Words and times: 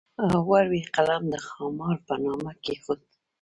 ور 0.49 0.65
وې 0.71 0.81
قلم 0.95 1.23
د 1.33 1.35
خامار 1.47 1.95
په 2.07 2.13
نامه 2.23 2.51
کېښود. 2.63 3.01